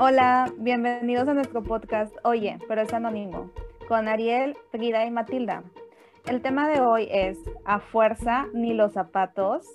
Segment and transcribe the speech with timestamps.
[0.00, 3.50] Hola, bienvenidos a nuestro podcast Oye, pero es anónimo,
[3.88, 5.64] con Ariel, Frida y Matilda.
[6.24, 9.66] El tema de hoy es A fuerza ni los zapatos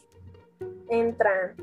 [0.88, 1.58] entran.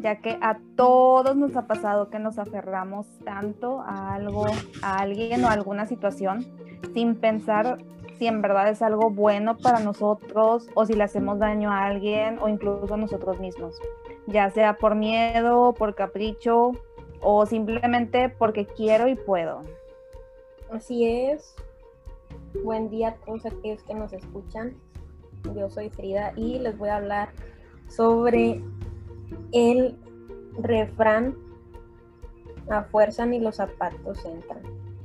[0.00, 4.44] Ya que a todos nos ha pasado que nos aferramos tanto a algo,
[4.82, 6.44] a alguien o a alguna situación
[6.92, 7.78] sin pensar
[8.18, 12.38] si en verdad es algo bueno para nosotros o si le hacemos daño a alguien
[12.38, 13.80] o incluso a nosotros mismos,
[14.26, 16.72] ya sea por miedo, por capricho
[17.24, 19.62] o simplemente porque quiero y puedo.
[20.70, 21.56] Así es.
[22.62, 24.76] Buen día a todos aquellos que nos escuchan.
[25.54, 27.30] Yo soy Frida y les voy a hablar
[27.88, 28.62] sobre
[29.52, 29.96] el
[30.58, 31.36] refrán
[32.70, 34.62] a fuerza ni los zapatos entran.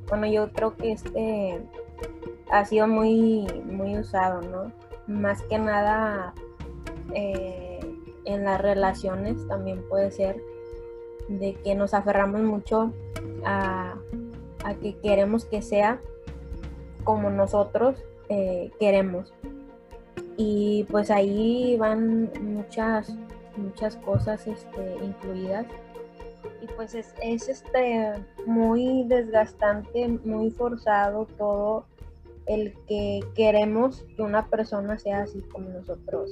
[0.07, 1.61] Bueno, yo creo que este
[2.51, 4.71] ha sido muy, muy usado, ¿no?
[5.07, 6.33] Más que nada
[7.13, 7.79] eh,
[8.25, 10.41] en las relaciones también puede ser
[11.29, 12.91] de que nos aferramos mucho
[13.45, 13.95] a,
[14.81, 15.99] que queremos que sea
[17.03, 17.95] como nosotros
[18.29, 19.33] eh, queremos.
[20.37, 23.13] Y pues ahí van muchas,
[23.57, 25.65] muchas cosas este, incluidas.
[26.61, 28.13] Y pues es, este,
[28.45, 31.85] muy desgastante, muy forzado todo
[32.45, 36.31] el que queremos que una persona sea así como nosotros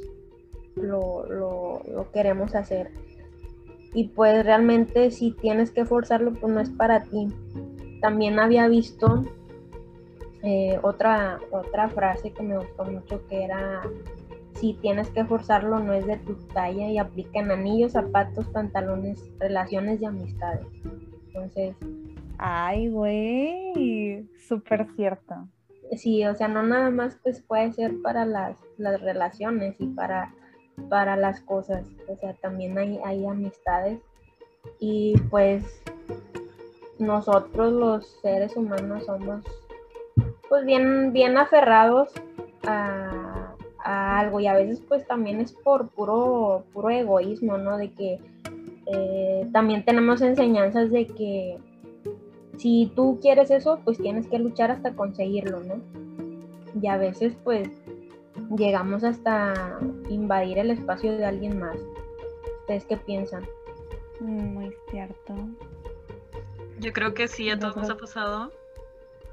[0.75, 2.91] lo, lo queremos hacer
[3.93, 7.27] y pues realmente si tienes que forzarlo pues no es para ti.
[8.01, 9.25] También había visto
[10.43, 13.81] eh, otra, otra frase que me gustó mucho que era
[14.53, 19.31] si tienes que forzarlo no es de tu talla y aplica en anillos, zapatos, pantalones,
[19.39, 20.65] relaciones y amistades.
[21.27, 21.75] Entonces...
[22.39, 25.47] Ay, güey, súper cierto.
[25.95, 30.33] Sí, o sea, no nada más pues puede ser para las, las relaciones y para
[30.89, 31.85] para las cosas.
[32.07, 33.99] O sea, también hay, hay amistades
[34.79, 35.63] y pues
[36.99, 39.43] nosotros los seres humanos somos
[40.49, 42.09] pues bien, bien aferrados
[42.65, 47.77] a, algo y a veces pues también es por puro, puro egoísmo, ¿no?
[47.77, 48.19] De que
[48.85, 51.57] eh, también tenemos enseñanzas de que
[52.57, 55.75] si tú quieres eso, pues tienes que luchar hasta conseguirlo, ¿no?
[56.81, 57.69] Y a veces pues
[58.57, 61.77] llegamos hasta invadir el espacio de alguien más.
[62.61, 63.45] ¿Ustedes qué piensan?
[64.19, 65.35] Mm, muy cierto.
[66.79, 68.51] Yo creo que sí, a todos nos ha pasado.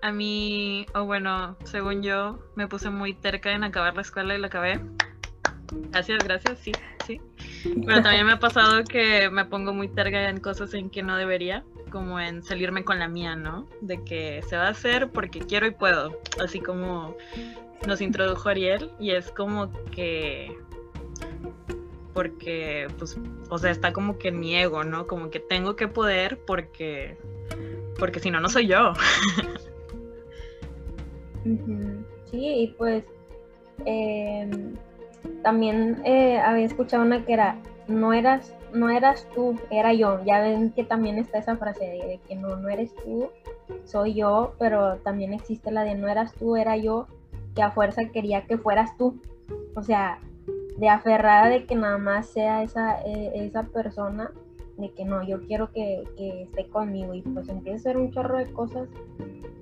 [0.03, 4.38] A mí, o bueno, según yo, me puse muy terca en acabar la escuela y
[4.38, 4.81] la acabé.
[5.91, 6.72] Gracias, gracias, sí,
[7.06, 7.21] sí.
[7.86, 11.16] Pero también me ha pasado que me pongo muy terca en cosas en que no
[11.16, 13.66] debería, como en salirme con la mía, ¿no?
[13.81, 16.21] De que se va a hacer porque quiero y puedo.
[16.42, 17.16] Así como
[17.86, 20.56] nos introdujo Ariel y es como que
[22.14, 23.18] porque pues
[23.50, 27.18] o sea está como que mi ego no como que tengo que poder porque
[27.98, 28.92] porque si no no soy yo.
[32.30, 33.04] Sí y pues
[33.84, 34.76] em,
[35.42, 40.41] también eh, había escuchado una que era no eras no eras tú era yo ya
[40.41, 43.30] ven que también está esa frase de que no no eres tú
[43.84, 47.06] soy yo pero también existe la de no eras tú era yo
[47.54, 49.20] que a fuerza quería que fueras tú.
[49.75, 50.19] O sea,
[50.78, 54.32] de aferrada de que nada más sea esa, e, esa persona,
[54.76, 58.38] de que no, yo quiero que, esté conmigo y pues empieza a ser un chorro
[58.38, 58.88] de cosas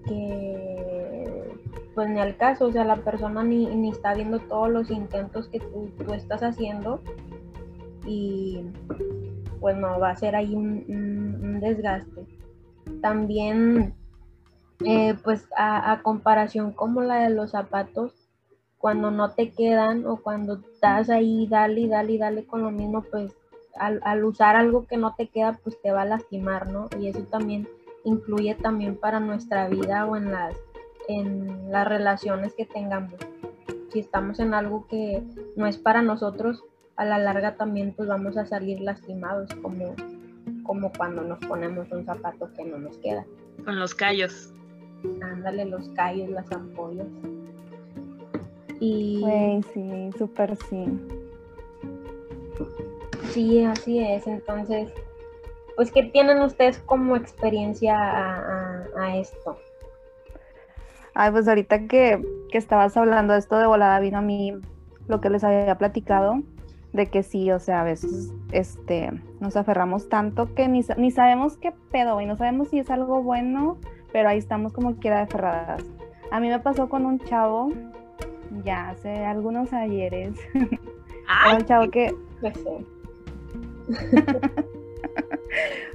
[0.06, 1.52] que
[1.94, 5.48] pues ni al caso, o sea, la persona ni, ni está viendo todos los intentos
[5.48, 7.02] que tú, estás haciendo
[8.06, 8.62] y
[9.60, 12.24] pues no, va a ser ahí un desgaste.
[13.02, 13.94] También
[14.84, 18.12] eh, pues a, comparación como la de los zapatos,
[18.78, 23.32] cuando no te quedan o cuando estás ahí, dale dale dale con lo mismo, pues
[23.76, 26.88] al, usar algo que no te queda, pues te va a lastimar, ¿no?
[26.98, 27.68] Y eso también
[28.04, 30.54] incluye también para nuestra vida o en las,
[31.08, 33.14] en las relaciones que tengamos.
[33.92, 35.22] Si estamos en algo que
[35.56, 36.64] no es para nosotros,
[36.96, 39.94] a la larga también pues vamos a salir lastimados, como,
[40.64, 43.24] como cuando nos ponemos un zapato que no nos queda.
[43.64, 44.52] Con los callos.
[45.22, 47.06] Ándale, los callos, las ampollas.
[48.80, 49.22] Y.
[49.72, 50.86] sí, súper sí.
[53.30, 54.26] Sí, así es.
[54.26, 54.92] Entonces,
[55.76, 59.58] pues, ¿qué tienen ustedes como experiencia a, esto?
[61.14, 64.54] Ay, pues ahorita que, que, estabas hablando de esto de volada, vino a mí
[65.08, 66.40] lo que les había platicado,
[66.92, 69.10] de que sí, o sea, a veces este,
[69.40, 73.22] nos aferramos tanto que ni, ni sabemos qué pedo, y no sabemos si es algo
[73.22, 73.78] bueno
[74.12, 75.84] pero ahí estamos como quiera de ferradas.
[76.30, 77.72] A mí me pasó con un chavo,
[78.64, 82.14] ya hace algunos ayeres, un chavo que...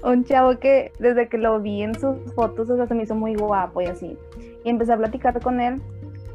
[0.03, 3.15] un chavo que desde que lo vi en sus fotos, o sea, se me hizo
[3.15, 4.17] muy guapo y así.
[4.63, 5.81] Y empecé a platicar con él.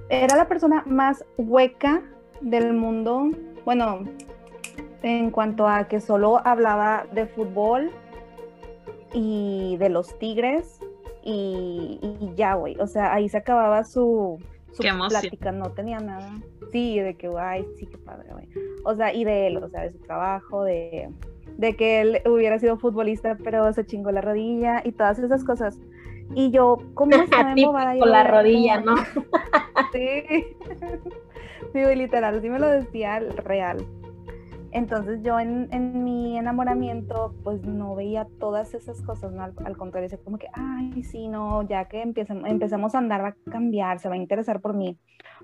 [0.09, 2.03] Era la persona más hueca
[2.41, 3.31] del mundo.
[3.65, 4.01] Bueno,
[5.03, 7.91] en cuanto a que solo hablaba de fútbol
[9.13, 10.81] y de los tigres
[11.23, 12.77] y, y ya, güey.
[12.81, 14.39] O sea, ahí se acababa su,
[14.73, 16.31] su plática, no tenía nada.
[16.71, 18.49] Sí, de que, ay, sí, qué padre, güey.
[18.85, 21.11] O sea, y de él, o sea, de su trabajo, de,
[21.59, 25.79] de que él hubiera sido futbolista, pero se chingó la rodilla y todas esas cosas.
[26.35, 27.99] Y yo, ¿cómo estaba embobada?
[27.99, 28.97] Con la rodilla, ¿no?
[29.93, 30.25] sí.
[31.73, 33.87] sí, literal, sí me lo decía real.
[34.73, 35.69] Entonces yo en,
[36.03, 39.43] mi enamoramiento pues no veía todas esas cosas, ¿no?
[39.43, 43.29] al, contrario, es como que, ay, sí, no, ya que empecemos, empecemos a andar va
[43.29, 44.97] a cambiar, se va a interesar por mí,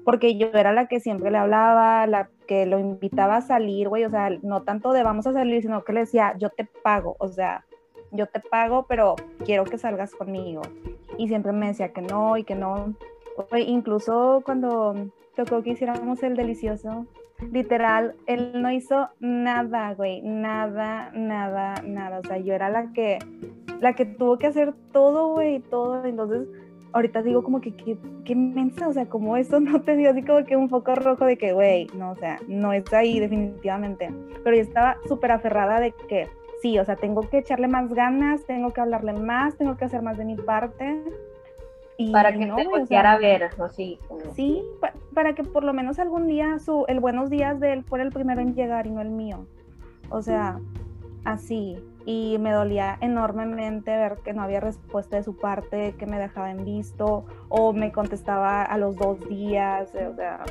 [0.02, 4.04] porque yo era la que siempre le hablaba, la que lo invitaba a salir, güey,
[4.04, 7.14] o sea, no tanto de vamos a salir, sino que le decía, yo te pago,
[7.18, 7.66] o sea,
[8.10, 10.62] yo te pago, pero quiero que salgas conmigo.
[11.18, 12.94] Y siempre me decía que no y que no.
[13.54, 14.94] incluso cuando
[15.44, 17.06] tocó que hiciéramos el delicioso,
[17.52, 22.18] literal, él no hizo nada, güey, nada, nada, nada.
[22.18, 23.20] O sea, yo era la que,
[23.80, 26.04] la que tuvo que hacer todo, güey, todo.
[26.04, 26.48] Entonces,
[26.92, 30.24] ahorita digo como que, qué, qué mensa, o sea, como eso no te dio así
[30.24, 34.12] como que un foco rojo de que, güey, no, o sea, no está ahí definitivamente.
[34.42, 36.26] Pero yo estaba súper aferrada de que,
[36.62, 40.02] sí, o sea, tengo que echarle más ganas, tengo que hablarle más, tengo que hacer
[40.02, 41.00] más de mi parte
[42.12, 43.98] para que no, te volteara a ver, así.
[44.34, 44.62] Sí,
[45.14, 48.12] para que por lo menos algún día su, el buenos días de él fuera el
[48.12, 49.46] primero en llegar y no el mío.
[50.10, 50.60] O sea,
[51.24, 51.76] así.
[52.06, 56.50] Y me dolía enormemente ver que no había respuesta de su parte, que me dejaba
[56.50, 60.44] en visto o me contestaba a los dos días, o sea,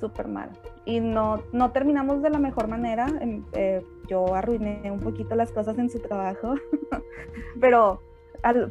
[0.00, 0.50] súper mal.
[0.84, 3.06] Y no, no terminamos de la mejor manera.
[3.20, 6.54] Em, eh, yo arruiné un poquito las cosas en su trabajo,
[7.60, 8.00] pero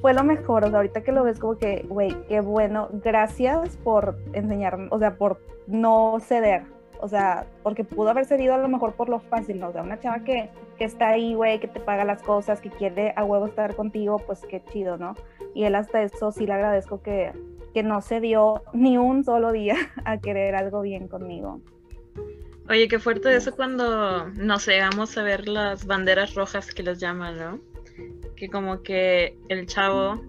[0.01, 3.77] fue lo mejor, o sea, ahorita que lo ves como que, güey, qué bueno, gracias
[3.77, 6.63] por enseñarme, o sea, por no ceder,
[7.00, 9.69] o sea, porque pudo haber cedido a lo mejor por lo fácil, ¿no?
[9.69, 12.69] O sea, una chava que, que está ahí, güey, que te paga las cosas, que
[12.69, 15.15] quiere a huevo estar contigo, pues qué chido, ¿no?
[15.56, 17.31] Y él hasta eso sí le agradezco que,
[17.73, 19.75] que no se dio ni un solo día
[20.06, 21.62] a querer algo bien conmigo.
[22.69, 27.00] Oye, qué fuerte eso cuando, no sé, vamos a ver las banderas rojas que les
[27.00, 27.70] llaman, ¿no?
[28.36, 30.22] Que como que el chavo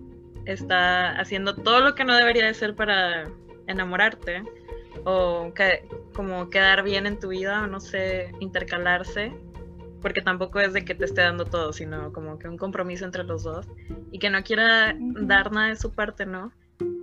[0.44, 3.28] está haciendo todo lo que no debería de ser para
[3.66, 4.42] enamorarte
[5.04, 9.32] o que, como quedar bien en tu vida o no sé, intercalarse,
[10.00, 13.24] porque tampoco es de que te esté dando todo, sino como que un compromiso entre
[13.24, 13.66] los dos
[14.10, 16.52] y que no quiera dar nada de su parte, ¿no?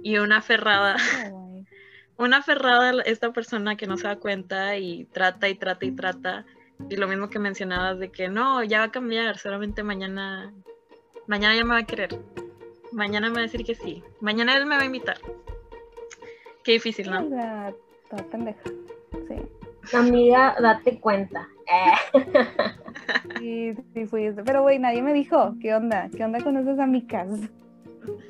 [0.03, 0.97] Y una aferrada,
[2.17, 6.45] una aferrada esta persona que no se da cuenta y trata y trata y trata.
[6.89, 10.53] Y lo mismo que mencionabas de que no, ya va a cambiar, solamente mañana
[11.29, 12.19] Mañana ya me va a querer.
[12.91, 14.03] Mañana me va a decir que sí.
[14.19, 15.17] Mañana él me va a invitar.
[16.63, 17.23] Qué difícil, ¿no?
[18.09, 18.63] Toda pendeja.
[19.27, 19.95] Sí.
[19.95, 21.47] Amiga, date cuenta.
[23.39, 24.31] sí, sí fui.
[24.43, 25.53] Pero, güey, nadie me dijo.
[25.61, 26.09] ¿Qué onda?
[26.09, 27.29] ¿Qué onda con esas amigas?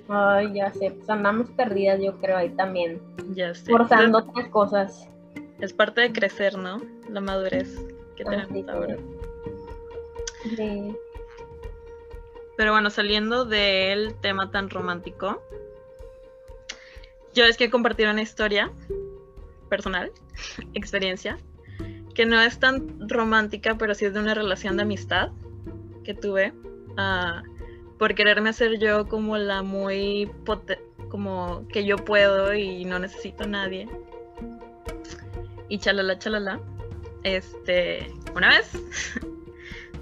[0.09, 0.91] Ay, ya sé.
[0.91, 3.01] Pues andamos perdidas, yo creo, ahí también.
[3.33, 3.71] Ya sé.
[3.71, 5.07] Forzando otras cosas.
[5.61, 6.81] Es parte de crecer, ¿no?
[7.07, 7.79] La madurez
[8.17, 8.97] que tenemos ahora.
[10.57, 10.93] Sí.
[12.59, 15.41] Pero bueno, saliendo del tema tan romántico,
[17.33, 18.69] yo es que compartir una historia
[19.69, 20.11] personal,
[20.73, 21.37] experiencia,
[22.13, 25.29] que no es tan romántica, pero sí es de una relación de amistad
[26.03, 26.51] que tuve,
[26.97, 30.29] uh, por quererme hacer yo como la muy,
[31.07, 33.87] como que yo puedo y no necesito a nadie.
[35.69, 36.59] Y chalala, chalala.
[37.23, 38.69] Este, una vez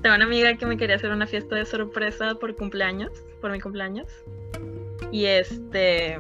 [0.08, 3.12] tengo una amiga que me quería hacer una fiesta de sorpresa por cumpleaños,
[3.42, 4.08] por mi cumpleaños.
[5.12, 6.18] Y este.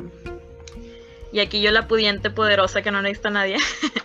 [1.31, 3.55] Y aquí yo, la pudiente poderosa que no necesita a nadie,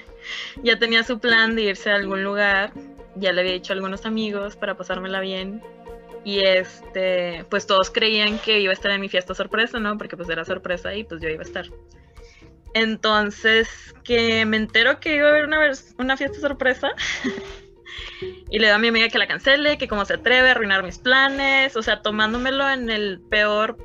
[0.63, 2.73] ya tenía su plan de irse a algún lugar.
[3.17, 5.61] Ya le había dicho a algunos amigos para pasármela bien.
[6.23, 9.99] Y este, pues todos creían que iba a estar en mi fiesta sorpresa, ¿no?
[9.99, 11.67] Porque pues era sorpresa y pues yo iba a estar.
[12.73, 13.69] Entonces,
[14.05, 16.93] que me entero que iba a haber una, una fiesta sorpresa.
[18.51, 20.83] Y le digo a mi amiga que la cancele, que como se atreve a arruinar
[20.83, 23.77] mis planes, o sea, tomándomelo en el peor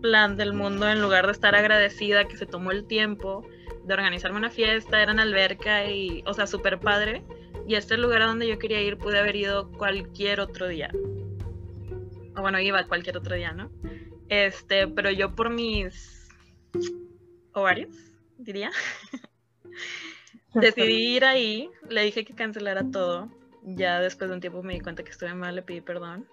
[0.00, 3.46] plan del mundo en lugar de estar agradecida que se tomó el tiempo
[3.84, 7.24] de organizarme una fiesta, era en alberca y, o sea, súper padre.
[7.68, 10.90] Y este lugar a donde yo quería ir pude haber ido cualquier otro día.
[12.36, 13.70] O bueno, iba cualquier otro día, ¿no?
[14.28, 16.28] Este, pero yo por mis
[17.52, 17.96] ovarios,
[18.38, 18.70] diría,
[20.60, 23.28] decidí ir ahí, le dije que cancelara todo
[23.66, 26.26] ya después de un tiempo me di cuenta que estuve mal, le pedí perdón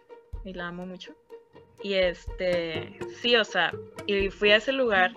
[0.46, 1.16] y la amo mucho.
[1.82, 3.74] Y este, sí, o sea,
[4.06, 5.14] y fui a ese lugar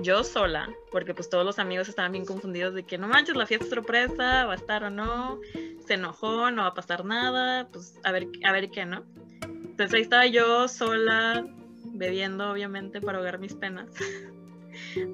[0.00, 3.46] yo sola, porque pues todos los amigos estaban bien confundidos de que no manches, la
[3.46, 5.40] fiesta sorpresa, va a estar o no,
[5.86, 9.02] se enojó, no va a pasar nada, pues a ver, a ver qué, ¿no?
[9.42, 11.46] Entonces ahí estaba yo sola,
[11.84, 13.88] bebiendo obviamente para ahogar mis penas,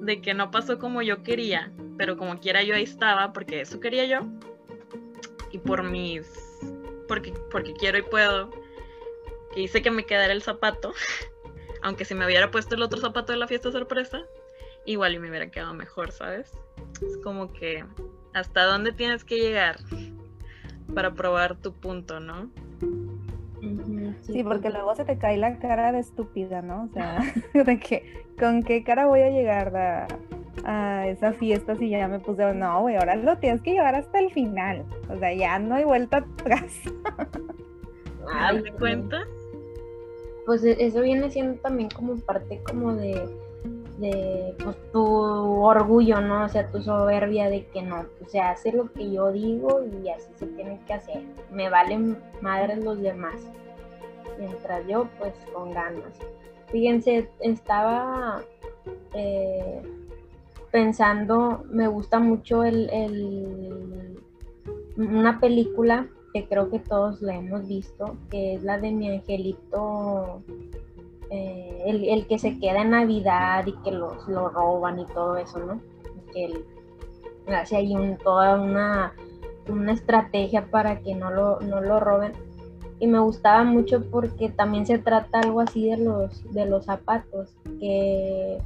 [0.01, 3.79] de que no pasó como yo quería, pero como quiera yo ahí estaba, porque eso
[3.79, 4.27] quería yo,
[5.51, 6.27] y por mis,
[7.07, 8.51] porque, porque quiero y puedo,
[9.53, 10.93] que hice que me quedara el zapato,
[11.81, 14.23] aunque si me hubiera puesto el otro zapato de la fiesta sorpresa,
[14.85, 16.51] igual y me hubiera quedado mejor, ¿sabes?
[17.01, 17.85] Es como que
[18.33, 19.77] hasta dónde tienes que llegar
[20.93, 22.51] para probar tu punto, ¿no?
[24.21, 26.83] Sí, porque luego se te cae la cara de estúpida, ¿no?
[26.83, 27.19] O sea,
[27.53, 30.07] de que, ¿con qué cara voy a llegar a,
[30.65, 34.19] a esa fiesta si ya me puse, no, güey, ahora lo tienes que llevar hasta
[34.19, 34.85] el final.
[35.09, 36.73] O sea, ya no hay vuelta atrás.
[38.63, 39.23] ¿Te cuenta?
[40.45, 43.25] pues e-, eso viene siendo también como parte como de,
[43.99, 46.45] de pues, tu orgullo, ¿no?
[46.45, 50.09] O sea, tu soberbia de que no, o sea, hace lo que yo digo y
[50.09, 51.21] así se tiene que hacer.
[51.51, 53.35] Me valen madres los demás.
[54.39, 56.17] Mientras yo, pues, con ganas.
[56.67, 58.41] Fíjense, estaba
[59.13, 59.81] eh,
[60.71, 64.21] pensando, me gusta mucho el, el,
[64.95, 70.41] una película que creo que todos la hemos visto, que es la de mi angelito,
[71.29, 75.59] eh, el, que se queda en Navidad y que los, lo roban y todo eso,
[75.59, 75.81] ¿no?
[76.33, 76.65] Que él
[77.47, 79.13] hace ahí toda una,
[79.67, 82.33] una estrategia para que no lo, no lo roben.
[83.01, 87.49] Y me gustaba mucho porque también se trata algo así de los, de los zapatos,
[87.79, 88.59] que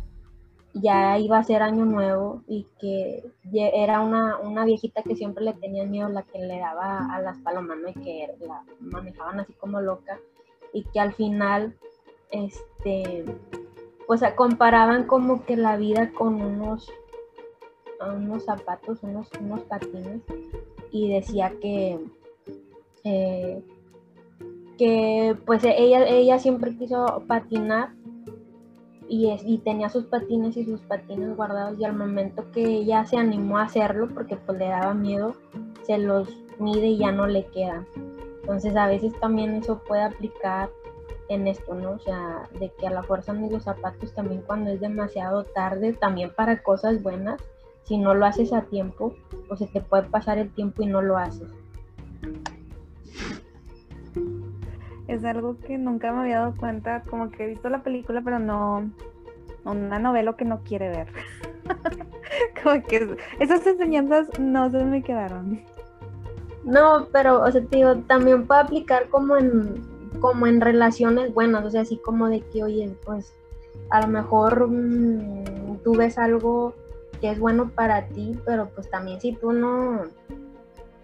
[0.74, 3.24] ya iba a ser año nuevo y que
[3.54, 7.38] era una, una, viejita que siempre le tenía miedo, la que le daba a las
[7.38, 7.88] palomas, ¿no?
[7.88, 10.20] Y que la manejaban así como loca
[10.74, 11.74] y que al final,
[12.30, 13.24] este,
[14.06, 16.92] pues comparaban como que la vida con unos,
[18.06, 20.22] unos zapatos, unos, unos patines
[20.92, 22.02] y decía que,
[23.06, 23.64] eh,
[24.78, 27.94] que pues ella, ella siempre quiso patinar
[29.08, 33.18] y, y, tenía sus patines y sus patines guardados y al momento que ella se
[33.18, 35.36] animó a hacerlo porque pues le daba miedo,
[35.84, 36.28] se los
[36.60, 37.86] mide y ya no le queda.
[38.42, 40.70] Entonces a veces también eso puede aplicar
[41.30, 41.92] en esto, ¿no?
[41.92, 45.94] O sea, de que a la fuerza ni los zapatos también cuando es demasiado tarde,
[45.94, 47.42] también para cosas buenas,
[47.84, 49.14] si no lo haces a tiempo,
[49.48, 51.50] pues se te puede pasar el tiempo y no lo haces.
[55.08, 58.40] Es algo que nunca me había dado cuenta, como que he visto la película, pero
[58.40, 58.90] no,
[59.64, 61.08] una novela que no quiere ver.
[62.64, 65.62] como que esas enseñanzas no se me quedaron.
[66.64, 69.82] No, pero, o sea, tío, también puede aplicar como en,
[70.20, 73.34] como en relaciones buenas, o sea, así como de que, oye, pues,
[73.92, 76.74] a lo mejor mm, tú ves algo
[77.22, 80.04] que es bueno para ti, pero pues también si tú no,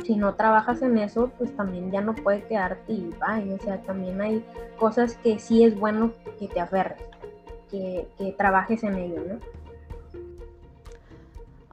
[0.04, 4.20] si no trabajas en eso, pues también ya no puede quedarte y o sea, también
[4.22, 4.44] hay
[4.78, 7.02] cosas que sí es bueno que te aferres,
[7.70, 9.40] que, que trabajes en ello, ¿no?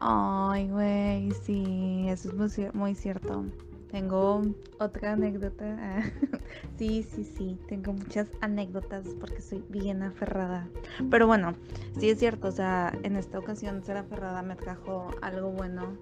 [0.00, 3.44] Ay, güey, sí, eso es muy cierto.
[3.90, 4.42] Tengo
[4.78, 6.02] otra anécdota.
[6.78, 7.58] sí, sí, sí.
[7.68, 10.68] Tengo muchas anécdotas porque soy bien aferrada.
[11.10, 11.54] Pero bueno,
[11.98, 12.48] sí es cierto.
[12.48, 15.96] O sea, en esta ocasión ser aferrada me trajo algo bueno.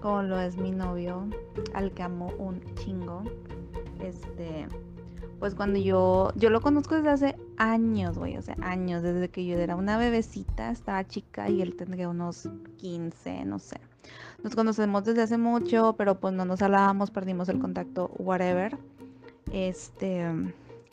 [0.00, 1.28] Como lo es mi novio,
[1.74, 3.22] al que amo un chingo.
[4.02, 4.66] Este,
[5.40, 9.44] pues cuando yo, yo lo conozco desde hace años, güey, o sea, años, desde que
[9.44, 12.48] yo era una bebecita, estaba chica y él tendría unos
[12.78, 13.78] 15, no sé.
[14.42, 18.78] Nos conocemos desde hace mucho, pero pues no nos hablábamos, perdimos el contacto, whatever.
[19.52, 20.24] Este,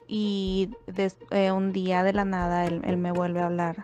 [0.07, 0.69] y
[1.31, 3.83] eh, un día de la nada él, me vuelve a hablar.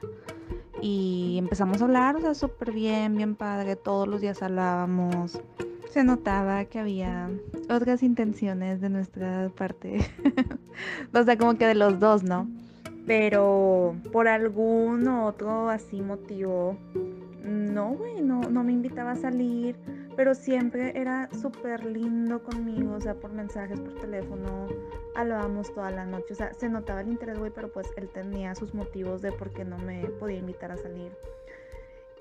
[0.82, 3.78] Y empezamos a hablar, o sea, súper bien, bien padre.
[3.78, 5.40] Todos los días hablábamos.
[5.90, 7.30] Se notaba que había
[7.70, 10.00] otras intenciones de nuestra parte.
[11.14, 12.50] o sea, como que de los dos, ¿no?
[13.06, 16.78] Pero por algún otro así motivo
[17.74, 19.76] no, güey, no, me invitaba a salir,
[20.16, 24.68] pero siempre era súper lindo conmigo, o sea, por mensajes, por teléfono,
[25.16, 28.56] hablábamos toda la noche, o sea, se notaba el interés, güey, pero pues él tenía
[28.56, 31.12] sus motivos de por qué no me podía invitar a salir.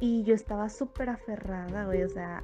[0.00, 2.42] Y yo estaba súper aferrada, güey, o sea,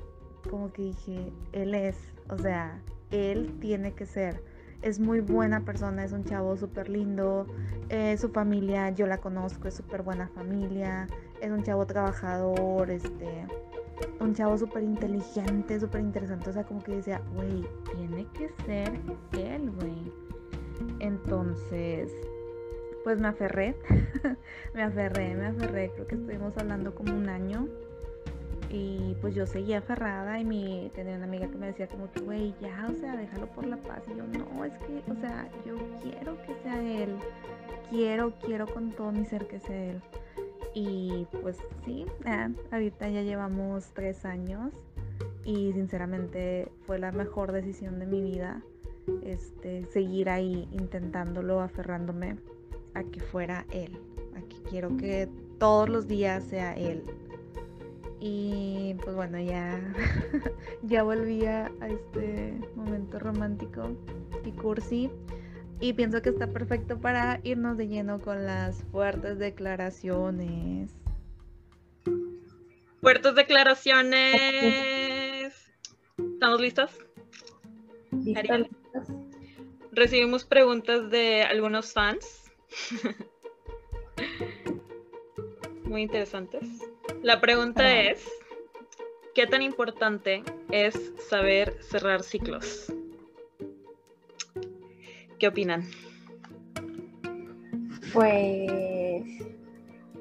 [0.50, 1.96] como que dije, él es,
[2.28, 4.40] o sea, él tiene que ser
[4.82, 7.46] es muy buena persona, es un chavo súper lindo,
[7.88, 11.08] eh, su familia yo la conozco, es súper buena familia,
[11.40, 13.46] es un chavo trabajador, este,
[14.20, 17.66] un chavo súper inteligente, súper interesante, o sea, como que decía, güey,
[17.96, 18.92] tiene que ser
[19.32, 20.12] él, güey.
[21.00, 22.10] Entonces,
[23.04, 23.76] pues me aferré,
[24.74, 27.68] me aferré, me aferré, creo que estuvimos hablando como un año
[28.70, 32.20] y pues yo seguía aferrada y mi, tenía una amiga que me decía como que,
[32.20, 34.02] güey, ya, o sea, déjalo por la paz.
[34.08, 37.16] Y yo, no, es que, o sea, yo quiero que sea él.
[37.88, 40.02] Quiero, quiero con todo mi ser que sea él.
[40.74, 42.06] Y pues sí,
[42.70, 44.72] ahorita ya llevamos tres años
[45.44, 48.62] y sinceramente fue la mejor decisión de mi vida.
[49.22, 52.36] Este, seguir ahí intentándolo, aferrándome
[52.94, 53.98] a que fuera él.
[54.36, 57.02] A que quiero que todos los días sea él
[58.20, 59.80] y pues bueno, ya,
[60.82, 63.90] ya volví a, este momento romántico
[64.44, 65.10] y cursi.
[65.80, 70.90] Y pienso que está perfecto para irnos de lleno con las fuertes declaraciones.
[73.00, 75.54] Fuertes declaraciones.
[76.18, 76.98] ¿Estamos listas?
[78.10, 78.66] ¿Listas?
[79.92, 82.50] Recibimos preguntas de algunos fans.
[85.84, 86.68] Muy interesantes.
[87.22, 88.28] La pregunta es,
[89.34, 92.92] ¿qué tan importante es saber cerrar ciclos?
[95.38, 95.84] ¿Qué opinan?
[98.12, 99.22] Pues,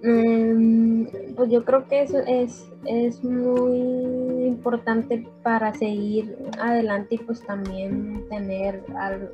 [0.03, 1.05] mm,
[1.35, 8.27] pues yo creo que eso es, es muy importante para seguir adelante y pues también
[8.29, 8.83] tener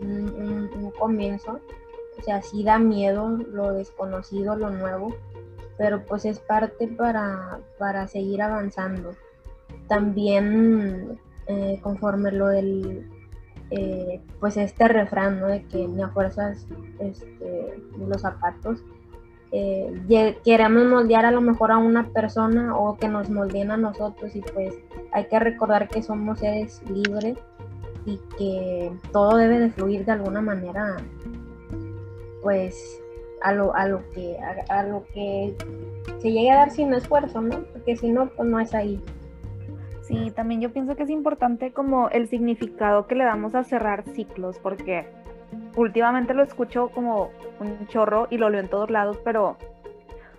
[0.02, 1.60] un, un comienzo.
[2.20, 5.16] O sea, sí da miedo lo desconocido, lo nuevo,
[5.78, 9.12] pero pues es parte para, para seguir avanzando.
[9.88, 13.10] También eh, conforme lo del,
[13.72, 15.48] eh, pues este refrán, ¿no?
[15.48, 16.68] De que ni a fuerzas
[17.00, 18.84] este, los zapatos.
[19.52, 24.36] Eh, queremos moldear a lo mejor a una persona o que nos moldeen a nosotros
[24.36, 24.74] y pues
[25.12, 27.38] hay que recordar que somos seres libres
[28.08, 30.98] y que todo debe de fluir de alguna manera
[32.42, 33.00] pues
[33.44, 34.38] a lo, a lo que
[34.70, 35.56] a, lo que
[36.20, 37.64] se llegue a dar sin esfuerzo, ¿no?
[37.74, 39.02] Porque si no, pues no es ahí.
[40.04, 44.04] Sí, también yo pienso que es importante como el significado que le damos a cerrar
[44.04, 45.08] ciclos, porque
[45.76, 49.58] últimamente lo escucho como un chorro y lo leo en todos lados, pero,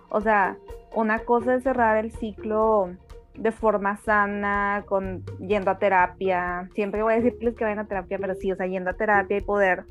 [0.09, 0.57] o sea,
[0.93, 2.91] una cosa es cerrar el ciclo
[3.33, 6.69] de forma sana, con yendo a terapia.
[6.73, 9.37] Siempre voy a decirles que vayan a terapia, pero sí, o sea, yendo a terapia
[9.37, 9.85] y poder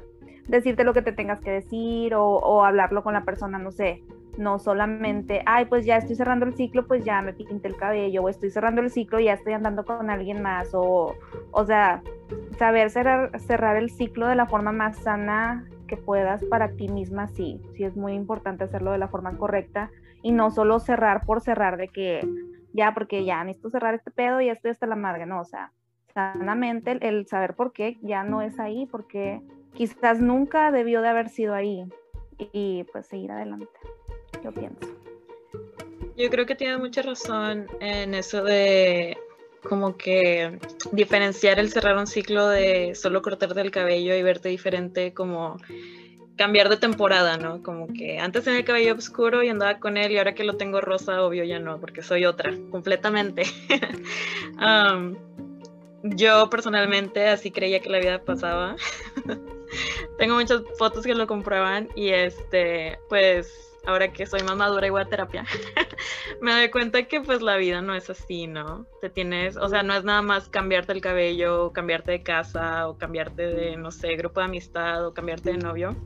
[0.47, 4.03] decirte lo que te tengas que decir o, hablarlo con la persona, no sé,
[4.37, 8.23] no solamente, ay, pues ya estoy cerrando el ciclo, pues ya me pinté el cabello,
[8.23, 11.15] o estoy cerrando el ciclo ya estoy andando con alguien más, o,
[11.51, 12.03] o sea,
[12.59, 17.29] saber cerrar, cerrar el ciclo de la forma más sana que puedas para ti misma,
[17.29, 19.91] sí, sí es muy importante hacerlo de la forma correcta
[20.23, 22.27] y no solo cerrar por cerrar de que
[22.73, 25.45] ya, porque ya necesito cerrar este pedo y ya estoy hasta la madre, no, o
[25.45, 25.73] sea,
[26.13, 29.43] sanamente el, el saber por qué ya no es ahí, porque
[29.75, 31.85] quizás nunca debió de haber sido ahí
[32.39, 33.69] y pues seguir adelante.
[34.45, 34.95] Yo pienso.
[36.17, 39.17] Yo creo que tienes mucha razón en eso de
[39.69, 40.59] como que
[40.93, 45.57] diferenciar el cerrar un ciclo de solo cortarte el cabello y verte diferente como
[46.37, 47.63] cambiar de temporada, ¿no?
[47.63, 50.57] Como que antes tenía el cabello oscuro y andaba con él y ahora que lo
[50.57, 53.45] tengo rosa, obvio ya no, porque soy otra, completamente.
[54.55, 55.17] Um,
[56.05, 58.77] yo personalmente así creía que la vida pasaba.
[60.19, 64.91] Tengo muchas fotos que lo comprueban y este, pues ahora que soy más madura y
[64.91, 65.45] voy a terapia,
[66.41, 68.87] me doy cuenta que pues la vida no es así, ¿no?
[69.01, 72.99] Te tienes, o sea, no es nada más cambiarte el cabello, cambiarte de casa o
[72.99, 75.97] cambiarte de, no sé, grupo de amistad o cambiarte de novio,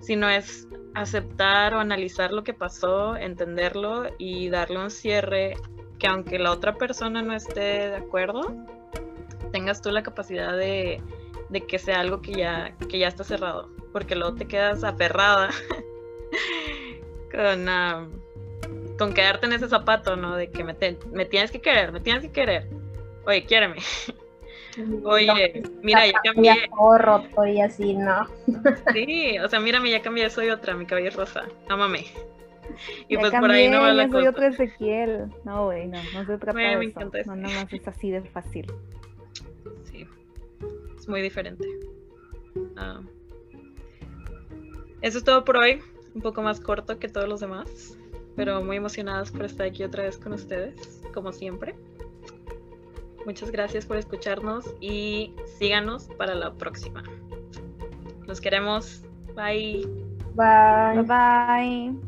[0.00, 5.56] sino es aceptar o analizar lo que pasó, entenderlo y darle un cierre
[5.98, 8.54] que aunque la otra persona no esté de acuerdo,
[9.52, 11.02] tengas tú la capacidad de
[11.48, 15.50] de que sea algo que ya, que ya está cerrado, porque luego te quedas aferrada
[17.36, 18.22] con,
[18.98, 20.36] con quedarte en ese zapato, ¿no?
[20.36, 20.74] De que me,
[21.12, 22.68] me tienes que querer, me tienes que querer.
[23.26, 23.76] Oye, quiéreme.
[25.04, 26.54] Oye, mira, ya cambié.
[26.74, 28.26] Todo roto y así, ¿no?
[28.92, 31.44] sí, o sea, mírame, ya cambié, soy otra, mi cabello es rosa.
[31.68, 32.06] Ámame.
[33.08, 35.28] Y pues por ahí no va la soy otra Ezequiel.
[35.44, 37.30] No, güey, no, no se trata de eso.
[37.30, 38.66] No, nada más es así de fácil
[41.06, 41.66] muy diferente.
[42.76, 43.00] Ah.
[45.02, 45.82] Eso es todo por hoy,
[46.16, 47.98] un poco más corto que todos los demás,
[48.34, 51.74] pero muy emocionadas por estar aquí otra vez con ustedes, como siempre.
[53.26, 57.02] Muchas gracias por escucharnos y síganos para la próxima.
[58.26, 59.02] Los queremos.
[59.34, 59.86] Bye.
[60.34, 61.02] Bye.
[61.02, 61.92] Bye.
[61.92, 62.05] bye.